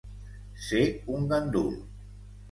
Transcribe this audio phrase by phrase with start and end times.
[0.67, 0.79] Ser
[1.17, 1.69] un gandul.